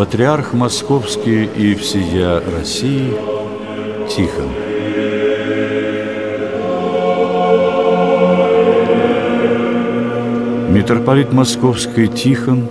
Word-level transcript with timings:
Патриарх 0.00 0.54
Московский 0.54 1.44
и 1.44 1.74
всея 1.74 2.40
России 2.40 3.12
Тихон. 4.08 4.48
Митрополит 10.72 11.34
Московский 11.34 12.08
Тихон 12.08 12.66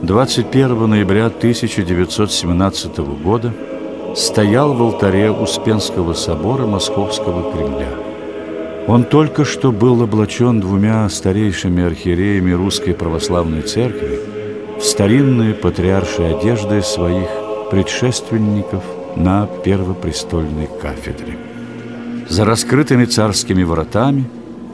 21 0.00 0.88
ноября 0.88 1.26
1917 1.26 2.98
года 3.22 3.52
стоял 4.16 4.72
в 4.72 4.82
алтаре 4.82 5.30
Успенского 5.30 6.14
собора 6.14 6.64
Московского 6.64 7.52
Кремля. 7.52 7.90
Он 8.86 9.04
только 9.04 9.44
что 9.44 9.72
был 9.72 10.02
облачен 10.02 10.60
двумя 10.60 11.06
старейшими 11.10 11.84
архиереями 11.84 12.52
Русской 12.52 12.94
Православной 12.94 13.60
Церкви 13.60 14.41
старинные 14.82 15.54
патриаршие 15.54 16.36
одежды 16.36 16.82
своих 16.82 17.28
предшественников 17.70 18.82
на 19.16 19.46
первопрестольной 19.46 20.68
кафедре. 20.80 21.36
За 22.28 22.44
раскрытыми 22.44 23.04
царскими 23.04 23.62
воротами 23.62 24.24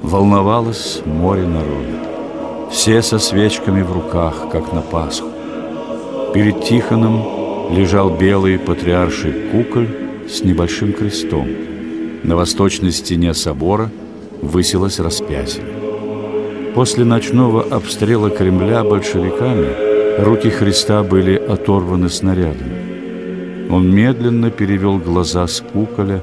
волновалось 0.02 1.02
море 1.04 1.46
народа. 1.46 2.70
Все 2.70 3.02
со 3.02 3.18
свечками 3.18 3.82
в 3.82 3.92
руках, 3.92 4.48
как 4.50 4.72
на 4.72 4.80
Пасху. 4.80 5.28
Перед 6.34 6.64
Тихоном 6.64 7.74
лежал 7.74 8.10
белый 8.10 8.58
патриарший 8.58 9.32
куколь 9.50 9.88
с 10.28 10.42
небольшим 10.42 10.92
крестом. 10.92 11.48
На 12.22 12.36
восточной 12.36 12.92
стене 12.92 13.34
собора 13.34 13.90
высилось 14.40 15.00
распятие. 15.00 15.64
После 16.74 17.04
ночного 17.04 17.62
обстрела 17.62 18.30
Кремля 18.30 18.84
большевиками 18.84 19.97
руки 20.24 20.50
Христа 20.50 21.02
были 21.02 21.36
оторваны 21.36 22.08
снарядами. 22.08 23.68
Он 23.70 23.94
медленно 23.94 24.50
перевел 24.50 24.98
глаза 24.98 25.46
с 25.46 25.60
куколя 25.60 26.22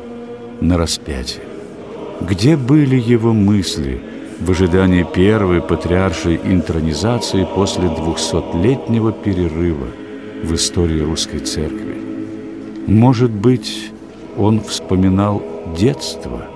на 0.62 0.78
распятие. 0.78 1.44
Где 2.22 2.58
были 2.58 2.96
его 2.96 3.34
мысли 3.34 4.02
в 4.40 4.52
ожидании 4.52 5.04
первой 5.04 5.62
патриаршей 5.62 6.40
интронизации 6.44 7.48
после 7.56 7.88
двухсотлетнего 7.90 9.12
перерыва 9.12 9.88
в 10.44 10.54
истории 10.56 11.02
русской 11.02 11.40
церкви? 11.40 11.96
Может 12.88 13.32
быть, 13.32 13.92
он 14.38 14.62
вспоминал 14.62 15.42
детство. 15.78 16.48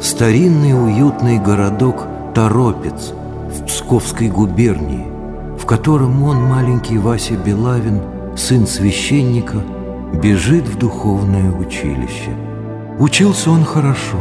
Старинный 0.00 0.72
уютный 0.72 1.38
городок 1.38 2.05
Торопец 2.36 3.14
в 3.48 3.64
Псковской 3.64 4.28
губернии, 4.28 5.06
в 5.58 5.64
котором 5.64 6.22
он, 6.22 6.44
маленький 6.44 6.98
Вася 6.98 7.32
Белавин, 7.32 8.02
сын 8.36 8.66
священника, 8.66 9.56
бежит 10.22 10.68
в 10.68 10.76
духовное 10.76 11.50
училище. 11.50 12.36
Учился 12.98 13.50
он 13.50 13.64
хорошо, 13.64 14.18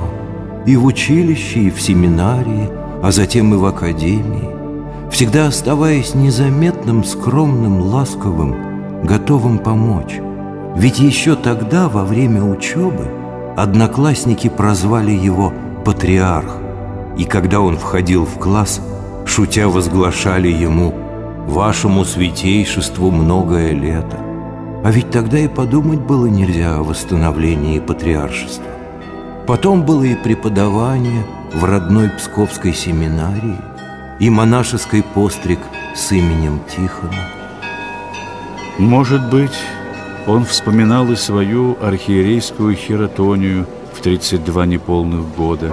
и 0.65 0.77
в 0.77 0.85
училище, 0.85 1.63
и 1.63 1.69
в 1.69 1.81
семинарии, 1.81 2.69
а 3.03 3.11
затем 3.11 3.53
и 3.53 3.57
в 3.57 3.65
академии, 3.65 4.49
всегда 5.11 5.47
оставаясь 5.47 6.15
незаметным, 6.15 7.03
скромным, 7.03 7.81
ласковым, 7.81 9.03
готовым 9.03 9.59
помочь. 9.59 10.21
Ведь 10.77 10.99
еще 10.99 11.35
тогда, 11.35 11.89
во 11.89 12.05
время 12.05 12.43
учебы, 12.43 13.09
одноклассники 13.57 14.47
прозвали 14.47 15.11
его 15.11 15.51
«патриарх», 15.83 16.61
и 17.17 17.25
когда 17.25 17.61
он 17.61 17.77
входил 17.77 18.25
в 18.25 18.37
класс, 18.39 18.81
шутя 19.25 19.67
возглашали 19.69 20.49
ему 20.49 20.93
«Вашему 21.47 22.05
святейшеству 22.05 23.11
многое 23.11 23.71
лето». 23.71 24.19
А 24.83 24.91
ведь 24.91 25.09
тогда 25.09 25.39
и 25.39 25.47
подумать 25.47 25.99
было 25.99 26.27
нельзя 26.27 26.77
о 26.77 26.83
восстановлении 26.83 27.79
патриаршества. 27.79 28.65
Потом 29.47 29.83
было 29.83 30.03
и 30.03 30.15
преподавание 30.15 31.25
в 31.53 31.63
родной 31.63 32.09
Псковской 32.09 32.73
семинарии, 32.73 33.57
и 34.19 34.29
монашеский 34.29 35.03
постриг 35.03 35.59
с 35.95 36.11
именем 36.11 36.59
Тихона. 36.69 37.31
Может 38.77 39.29
быть, 39.29 39.57
он 40.27 40.45
вспоминал 40.45 41.11
и 41.11 41.15
свою 41.15 41.77
архиерейскую 41.81 42.75
хератонию 42.75 43.67
в 43.93 44.01
32 44.01 44.65
неполных 44.65 45.35
года. 45.35 45.71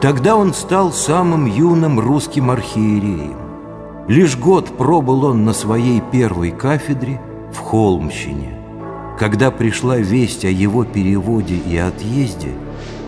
Тогда 0.00 0.34
он 0.34 0.54
стал 0.54 0.92
самым 0.92 1.44
юным 1.44 2.00
русским 2.00 2.50
архиереем. 2.50 3.36
Лишь 4.08 4.36
год 4.36 4.66
пробыл 4.78 5.26
он 5.26 5.44
на 5.44 5.52
своей 5.52 6.00
первой 6.00 6.52
кафедре 6.52 7.20
в 7.52 7.58
Холмщине. 7.58 8.56
Когда 9.18 9.50
пришла 9.50 9.98
весть 9.98 10.46
о 10.46 10.48
его 10.48 10.84
переводе 10.84 11.56
и 11.56 11.76
отъезде, 11.76 12.52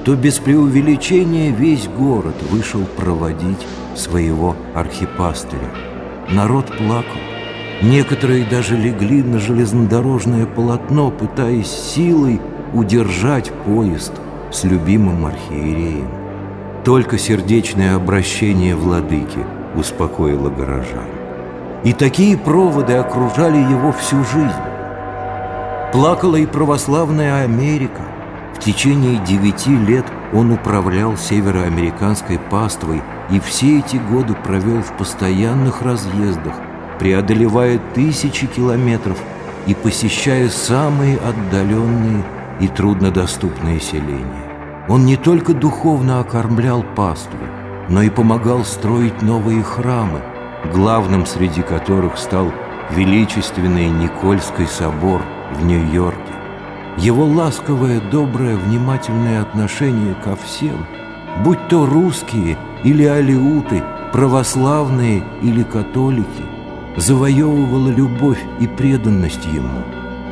то 0.04 0.14
без 0.16 0.38
преувеличения 0.38 1.50
весь 1.50 1.88
город 1.88 2.34
вышел 2.50 2.82
проводить 2.98 3.66
своего 3.96 4.54
архипастыря. 4.74 5.70
Народ 6.30 6.66
плакал. 6.76 7.20
Некоторые 7.80 8.44
даже 8.44 8.76
легли 8.76 9.22
на 9.22 9.38
железнодорожное 9.38 10.44
полотно, 10.44 11.10
пытаясь 11.10 11.70
силой 11.70 12.38
удержать 12.74 13.50
поезд 13.64 14.12
с 14.50 14.64
любимым 14.64 15.24
архиереем. 15.24 16.21
Только 16.84 17.16
сердечное 17.16 17.94
обращение 17.94 18.74
владыки 18.74 19.38
успокоило 19.76 20.50
горожан. 20.50 21.06
И 21.84 21.92
такие 21.92 22.36
проводы 22.36 22.94
окружали 22.94 23.58
его 23.58 23.92
всю 23.92 24.24
жизнь. 24.24 24.50
Плакала 25.92 26.36
и 26.36 26.46
православная 26.46 27.44
Америка. 27.44 28.02
В 28.54 28.58
течение 28.58 29.18
девяти 29.24 29.76
лет 29.76 30.06
он 30.32 30.52
управлял 30.52 31.16
североамериканской 31.16 32.38
паствой 32.38 33.02
и 33.30 33.40
все 33.40 33.78
эти 33.78 33.96
годы 33.96 34.34
провел 34.34 34.82
в 34.82 34.96
постоянных 34.96 35.82
разъездах– 35.82 36.54
преодолевая 36.98 37.80
тысячи 37.94 38.46
километров 38.46 39.18
и 39.66 39.74
посещая 39.74 40.48
самые 40.48 41.18
отдаленные 41.18 42.22
и 42.60 42.68
труднодоступные 42.68 43.80
селения. 43.80 44.51
Он 44.92 45.06
не 45.06 45.16
только 45.16 45.54
духовно 45.54 46.20
окормлял 46.20 46.82
паству, 46.82 47.38
но 47.88 48.02
и 48.02 48.10
помогал 48.10 48.62
строить 48.62 49.22
новые 49.22 49.62
храмы, 49.62 50.20
главным 50.70 51.24
среди 51.24 51.62
которых 51.62 52.18
стал 52.18 52.52
величественный 52.90 53.88
Никольский 53.88 54.66
собор 54.66 55.22
в 55.58 55.64
Нью-Йорке. 55.64 56.34
Его 56.98 57.24
ласковое, 57.24 58.02
доброе, 58.10 58.56
внимательное 58.56 59.40
отношение 59.40 60.14
ко 60.22 60.36
всем, 60.36 60.86
будь 61.42 61.68
то 61.68 61.86
русские 61.86 62.58
или 62.84 63.04
алиуты, 63.04 63.82
православные 64.12 65.24
или 65.40 65.62
католики, 65.62 66.44
завоевывала 66.98 67.88
любовь 67.88 68.44
и 68.60 68.66
преданность 68.66 69.46
ему. 69.46 69.84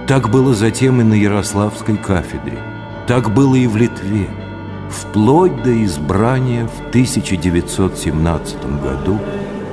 Так 0.06 0.28
было 0.28 0.53
затем 0.53 1.00
и 1.00 1.03
на 1.03 1.15
Ярославской 1.15 1.97
кафедре. 1.97 2.59
Так 3.06 3.32
было 3.32 3.54
и 3.54 3.66
в 3.66 3.78
Литве. 3.78 4.28
Вплоть 4.91 5.62
до 5.62 5.84
избрания 5.84 6.67
в 6.67 6.89
1917 6.89 8.56
году 8.83 9.19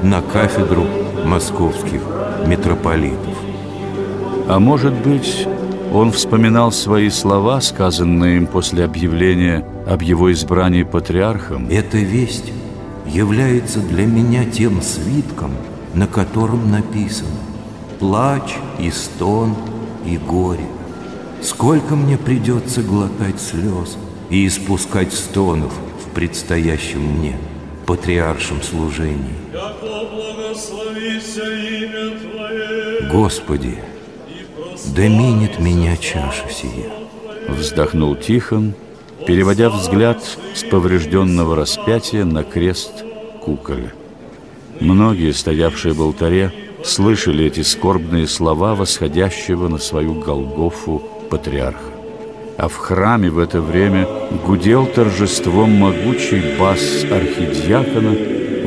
на 0.03 0.21
кафедру 0.21 0.85
московских 1.25 2.01
митрополитов. 2.45 3.35
А 4.47 4.59
может 4.59 4.93
быть, 4.93 5.47
он 5.91 6.11
вспоминал 6.11 6.71
свои 6.71 7.09
слова, 7.09 7.59
сказанные 7.61 8.37
им 8.37 8.45
после 8.45 8.85
объявления 8.85 9.65
об 9.87 10.03
его 10.03 10.31
избрании 10.31 10.83
патриархом? 10.83 11.67
Эта 11.69 11.97
весть 11.97 12.53
является 13.07 13.79
для 13.79 14.05
меня 14.05 14.45
тем 14.45 14.81
свитком, 14.81 15.51
на 15.95 16.05
котором 16.05 16.69
написано 16.69 17.39
«Плач 17.99 18.55
и 18.79 18.91
стон 18.91 19.55
и 20.05 20.17
горе». 20.17 20.67
Сколько 21.41 21.95
мне 21.95 22.17
придется 22.17 22.81
глотать 22.81 23.39
слез 23.41 23.97
и 24.29 24.47
испускать 24.47 25.13
стонов 25.13 25.73
в 25.73 26.13
предстоящем 26.13 27.01
мне 27.01 27.37
патриаршем 27.85 28.61
служении. 28.61 29.35
Господи, 33.11 33.77
да 34.95 35.07
минет 35.07 35.59
меня 35.59 35.95
чаша 35.97 36.49
сия. 36.49 36.91
Вздохнул 37.47 38.15
Тихон, 38.15 38.73
переводя 39.25 39.69
взгляд 39.69 40.21
с 40.53 40.63
поврежденного 40.63 41.55
распятия 41.55 42.25
на 42.25 42.43
крест 42.43 43.05
куколя. 43.41 43.93
Многие, 44.81 45.31
стоявшие 45.31 45.93
в 45.93 46.01
алтаре, 46.01 46.51
слышали 46.83 47.45
эти 47.45 47.61
скорбные 47.61 48.27
слова 48.27 48.75
восходящего 48.75 49.67
на 49.69 49.77
свою 49.77 50.15
Голгофу 50.15 51.01
патриарха. 51.29 51.96
А 52.57 52.67
в 52.67 52.75
храме 52.77 53.29
в 53.29 53.37
это 53.37 53.61
время 53.61 54.07
гудел 54.45 54.87
торжеством 54.87 55.71
могучий 55.75 56.57
бас 56.59 57.05
архидиакона, 57.11 58.15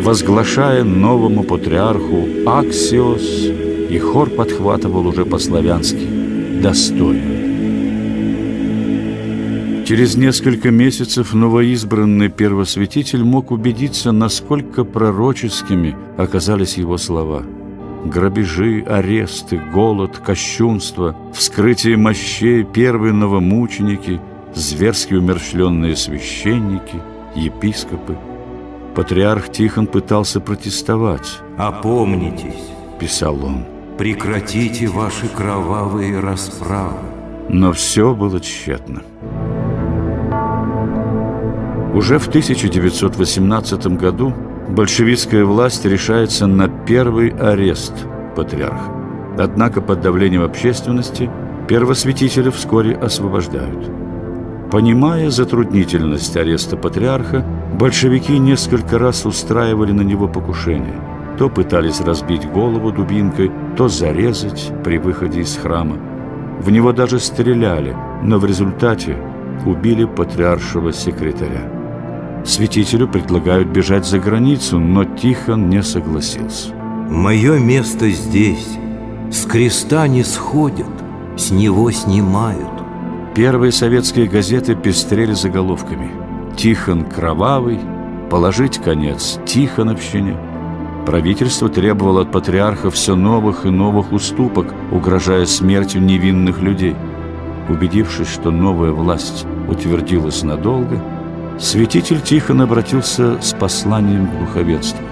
возглашая 0.02 0.84
новому 0.84 1.42
патриарху 1.42 2.28
«Аксиос», 2.46 3.50
и 3.90 3.98
хор 3.98 4.30
подхватывал 4.30 5.08
уже 5.08 5.24
по-славянски 5.24 6.06
«Достойно». 6.62 7.40
Через 9.84 10.14
несколько 10.14 10.70
месяцев 10.70 11.34
новоизбранный 11.34 12.28
первосвятитель 12.28 13.24
мог 13.24 13.50
убедиться, 13.50 14.12
насколько 14.12 14.84
пророческими 14.84 15.96
оказались 16.16 16.78
его 16.78 16.96
слова. 16.96 17.42
Грабежи, 18.04 18.82
аресты, 18.86 19.60
голод, 19.72 20.18
кощунство, 20.18 21.14
вскрытие 21.34 21.96
мощей, 21.96 22.64
первые 22.64 23.12
новомученики, 23.12 24.20
зверски 24.54 25.14
умерщвленные 25.14 25.96
священники, 25.96 27.00
епископы. 27.34 28.16
Патриарх 28.94 29.50
Тихон 29.50 29.86
пытался 29.86 30.40
протестовать. 30.40 31.40
«Опомнитесь»,– 31.58 32.70
писал 32.98 33.44
он,– 33.44 33.64
«прекратите 33.98 34.88
ваши 34.88 35.28
кровавые 35.28 36.18
расправы». 36.20 36.98
Но 37.48 37.72
все 37.72 38.14
было 38.14 38.40
тщетно. 38.40 39.02
Уже 41.94 42.18
в 42.18 42.28
1918 42.28 43.86
году 43.98 44.32
большевистская 44.68 45.44
власть 45.44 45.84
решается 45.84 46.46
на 46.46 46.68
первый 46.68 47.30
арест 47.30 47.94
патриарха. 48.36 48.92
Однако 49.38 49.80
под 49.80 50.00
давлением 50.00 50.42
общественности 50.42 51.30
первосвятителя 51.68 52.50
вскоре 52.50 52.94
освобождают. 52.94 53.90
Понимая 54.70 55.30
затруднительность 55.30 56.36
ареста 56.36 56.76
патриарха, 56.76 57.44
большевики 57.74 58.38
несколько 58.38 58.98
раз 58.98 59.26
устраивали 59.26 59.92
на 59.92 60.02
него 60.02 60.28
покушение. 60.28 60.94
То 61.38 61.48
пытались 61.48 62.00
разбить 62.00 62.48
голову 62.50 62.92
дубинкой, 62.92 63.50
то 63.76 63.88
зарезать 63.88 64.72
при 64.84 64.98
выходе 64.98 65.40
из 65.40 65.56
храма. 65.56 65.96
В 66.60 66.70
него 66.70 66.92
даже 66.92 67.18
стреляли, 67.18 67.96
но 68.22 68.38
в 68.38 68.44
результате 68.44 69.16
убили 69.64 70.04
патриаршего 70.04 70.92
секретаря. 70.92 71.79
Святителю 72.44 73.06
предлагают 73.06 73.68
бежать 73.68 74.06
за 74.06 74.18
границу, 74.18 74.78
но 74.78 75.04
Тихон 75.04 75.68
не 75.68 75.82
согласился. 75.82 76.74
«Мое 77.10 77.58
место 77.58 78.08
здесь. 78.10 78.78
С 79.30 79.44
креста 79.44 80.08
не 80.08 80.24
сходят, 80.24 80.86
с 81.36 81.50
него 81.50 81.90
снимают». 81.90 82.68
Первые 83.34 83.72
советские 83.72 84.26
газеты 84.26 84.74
пестрели 84.74 85.32
заголовками 85.32 86.10
«Тихон 86.56 87.04
кровавый», 87.04 87.78
«Положить 88.30 88.78
конец 88.78 89.40
Тихоновщине». 89.44 90.36
Правительство 91.04 91.68
требовало 91.68 92.22
от 92.22 92.30
патриарха 92.30 92.90
все 92.90 93.16
новых 93.16 93.66
и 93.66 93.70
новых 93.70 94.12
уступок, 94.12 94.72
угрожая 94.92 95.46
смертью 95.46 96.02
невинных 96.02 96.60
людей. 96.60 96.94
Убедившись, 97.68 98.28
что 98.28 98.50
новая 98.50 98.92
власть 98.92 99.46
утвердилась 99.68 100.42
надолго, 100.42 101.02
Святитель 101.60 102.20
Тихон 102.22 102.62
обратился 102.62 103.40
с 103.40 103.52
посланием 103.52 104.26
к 104.26 104.38
духовенству. 104.40 105.04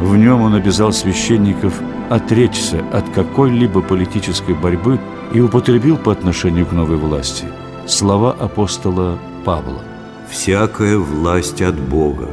В 0.00 0.16
нем 0.16 0.42
он 0.42 0.54
обязал 0.54 0.92
священников 0.92 1.80
отречься 2.10 2.84
от 2.92 3.08
какой-либо 3.10 3.80
политической 3.80 4.54
борьбы 4.54 5.00
и 5.32 5.40
употребил 5.40 5.96
по 5.96 6.12
отношению 6.12 6.66
к 6.66 6.72
новой 6.72 6.96
власти 6.96 7.46
слова 7.86 8.32
апостола 8.32 9.18
Павла. 9.44 9.82
«Всякая 10.28 10.98
власть 10.98 11.62
от 11.62 11.78
Бога». 11.78 12.28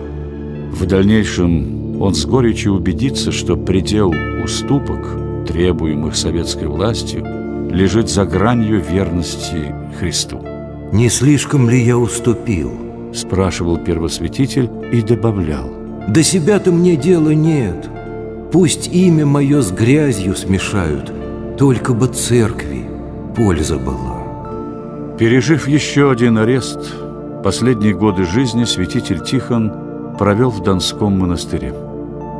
В 0.71 0.85
дальнейшем 0.85 2.01
он 2.01 2.15
с 2.15 2.25
горечью 2.25 2.73
убедится, 2.73 3.31
что 3.31 3.55
предел 3.55 4.13
уступок, 4.43 5.45
требуемых 5.47 6.15
советской 6.15 6.67
властью, 6.67 7.23
лежит 7.71 8.09
за 8.09 8.25
гранью 8.25 8.81
верности 8.81 9.73
Христу. 9.99 10.43
«Не 10.91 11.09
слишком 11.09 11.69
ли 11.69 11.81
я 11.81 11.97
уступил?» 11.97 12.92
Спрашивал 13.13 13.77
первосвятитель 13.77 14.69
и 14.91 15.01
добавлял. 15.01 15.69
До 16.07 16.23
себя-то 16.23 16.71
мне 16.71 16.95
дела 16.95 17.29
нет. 17.29 17.89
Пусть 18.53 18.87
имя 18.93 19.25
мое 19.25 19.61
с 19.63 19.71
грязью 19.71 20.35
смешают 20.35 21.11
Только 21.57 21.93
бы 21.93 22.05
церкви 22.05 22.87
польза 23.35 23.79
была 23.79 25.15
Пережив 25.17 25.67
еще 25.67 26.11
один 26.11 26.37
арест 26.37 26.93
Последние 27.43 27.95
годы 27.95 28.25
жизни 28.25 28.65
святитель 28.65 29.23
Тихон 29.23 29.73
провел 30.19 30.51
в 30.51 30.61
Донском 30.61 31.17
монастыре. 31.17 31.73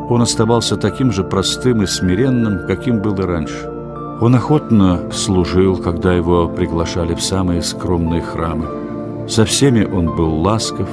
Он 0.09 0.21
оставался 0.21 0.77
таким 0.77 1.11
же 1.11 1.23
простым 1.23 1.81
и 1.81 1.87
смиренным, 1.87 2.67
каким 2.67 3.01
был 3.01 3.15
и 3.15 3.23
раньше. 3.23 3.69
Он 4.21 4.35
охотно 4.35 5.11
служил, 5.11 5.77
когда 5.77 6.13
его 6.13 6.47
приглашали 6.47 7.15
в 7.15 7.21
самые 7.21 7.63
скромные 7.63 8.21
храмы 8.21 8.82
со 9.27 9.45
всеми 9.45 9.85
он 9.85 10.15
был 10.15 10.41
ласков 10.41 10.89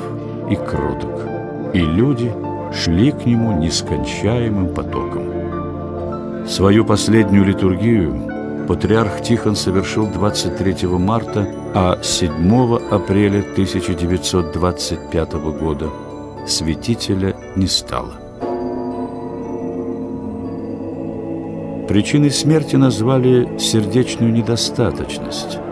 и 0.49 0.55
кроток, 0.55 1.27
и 1.75 1.81
люди 1.81 2.33
шли 2.73 3.11
к 3.11 3.27
нему 3.27 3.59
нескончаемым 3.59 4.73
потоком. 4.75 6.47
Свою 6.47 6.85
последнюю 6.85 7.45
литургию 7.45 8.67
патриарх 8.69 9.23
Тихон 9.23 9.57
совершил 9.57 10.07
23 10.07 10.87
марта, 10.89 11.49
а 11.75 11.99
7 12.03 12.77
апреля 12.91 13.41
1925 13.41 15.33
года 15.59 15.91
святителя 16.47 17.35
не 17.57 17.67
стало. 17.67 18.13
Причиной 21.89 22.31
смерти 22.31 22.77
назвали 22.77 23.59
сердечную 23.59 24.33
недостаточность– 24.33 25.59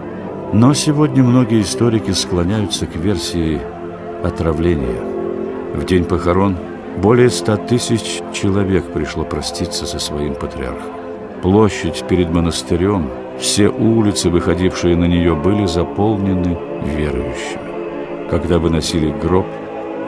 но 0.52 0.72
сегодня 0.72 1.22
многие 1.22 1.60
историки 1.60 2.10
склоняются 2.12 2.86
к 2.86 2.96
версии 2.96 3.60
отравления. 4.22 5.02
В 5.74 5.84
день 5.84 6.04
похорон 6.04 6.56
более 6.96 7.28
ста 7.28 7.56
тысяч 7.56 8.22
человек 8.32 8.84
пришло 8.92 9.24
проститься 9.24 9.86
со 9.86 9.98
своим 9.98 10.34
патриархом. 10.34 10.92
Площадь 11.42 12.02
перед 12.08 12.30
монастырем, 12.30 13.10
все 13.38 13.68
улицы, 13.68 14.30
выходившие 14.30 14.96
на 14.96 15.04
нее, 15.04 15.34
были 15.34 15.66
заполнены 15.66 16.58
верующими. 16.82 18.28
Когда 18.30 18.58
выносили 18.58 19.10
гроб, 19.10 19.46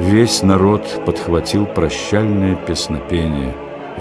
весь 0.01 0.43
народ 0.43 0.83
подхватил 1.05 1.67
прощальное 1.67 2.57
песнопение 2.57 3.55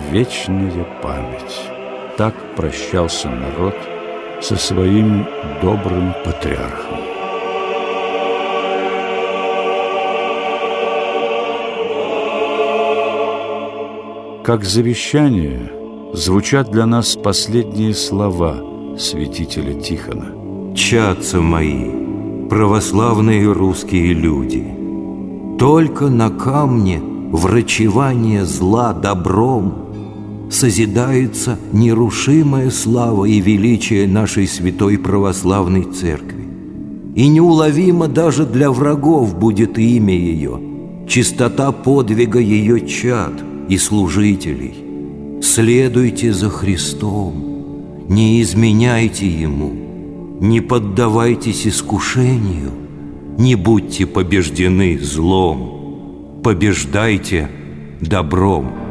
«Вечная 0.09 0.88
память». 1.03 1.69
Так 2.17 2.34
прощался 2.55 3.29
народ– 3.29 3.75
со 4.41 4.55
своим 4.55 5.25
добрым 5.62 6.13
патриархом. 6.24 6.98
Как 14.43 14.63
завещание 14.63 15.72
звучат 16.13 16.72
для 16.72 16.86
нас 16.86 17.15
последние 17.15 17.93
слова 17.93 18.96
святителя 18.98 19.79
Тихона. 19.79 20.75
«Чатца 20.75 21.39
мои, 21.39 22.48
православные 22.50 23.51
русские 23.51 24.13
люди, 24.13 24.65
только 25.60 26.08
на 26.08 26.29
камне 26.29 27.00
врачевание 27.31 28.46
зла 28.46 28.93
добром– 28.93 29.86
созидается 30.50 31.58
нерушимая 31.72 32.70
слава 32.72 33.25
и 33.25 33.39
величие 33.39 34.08
нашей 34.08 34.48
святой 34.48 34.98
православной 34.98 35.84
церкви. 35.84 36.46
И 37.15 37.27
неуловимо 37.27 38.08
даже 38.08 38.46
для 38.46 38.72
врагов 38.72 39.38
будет 39.38 39.77
имя 39.77 40.15
ее, 40.15 40.60
чистота 41.08 41.72
подвига 41.72 42.39
ее 42.39 42.88
чад 42.88 43.34
и 43.68 43.77
служителей. 43.77 44.74
Следуйте 45.41 46.34
за 46.34 46.50
Христом, 46.50 48.06
не 48.10 48.41
изменяйте 48.41 49.27
Ему, 49.27 49.72
не 50.41 50.62
поддавайтесь 50.62 51.68
искушению, 51.68 52.72
не 53.38 53.56
будьте 53.56 54.06
побеждены 54.06 55.00
злом, 55.00 56.41
побеждайте 56.44 57.50
добром. 58.01 58.88